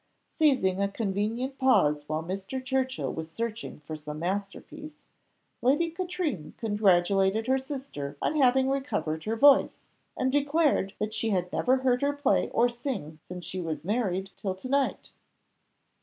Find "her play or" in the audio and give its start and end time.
12.01-12.67